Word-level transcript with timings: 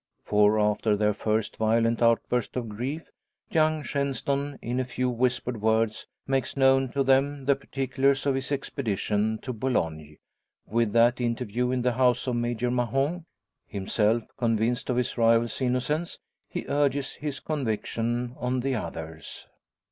For, 0.23 0.59
after 0.59 0.95
the 0.95 1.13
first 1.13 1.57
violent 1.57 2.01
outburst 2.01 2.55
of 2.57 2.67
grief, 2.67 3.11
young 3.51 3.83
Shenstone, 3.83 4.57
in 4.59 4.79
a 4.79 4.83
few 4.83 5.11
whispered 5.11 5.61
words, 5.61 6.07
makes 6.25 6.57
known 6.57 6.89
to 6.93 7.03
them 7.03 7.45
the 7.45 7.55
particulars 7.55 8.25
of 8.25 8.33
his 8.33 8.51
expedition 8.51 9.37
to 9.43 9.53
Boulogne, 9.53 10.17
with 10.65 10.91
that 10.93 11.21
interview 11.21 11.69
in 11.69 11.83
the 11.83 11.93
house 11.93 12.25
of 12.25 12.35
Major 12.35 12.71
Mahon. 12.71 13.25
Himself 13.67 14.23
convinced 14.37 14.89
of 14.89 14.97
his 14.97 15.19
rival's 15.19 15.61
innocence, 15.61 16.17
he 16.49 16.65
urges 16.67 17.11
his 17.13 17.39
conviction 17.39 18.33
on 18.39 18.61
the 18.61 18.73
others. 18.73 19.45